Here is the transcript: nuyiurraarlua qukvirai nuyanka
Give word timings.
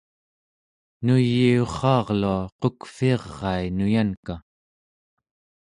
nuyiurraarlua 1.05 2.39
qukvirai 2.61 3.63
nuyanka 3.77 4.35